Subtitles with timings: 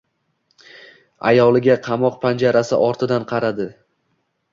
[1.31, 3.69] Ayoliga qamoq panjarasi ortidan qaradi.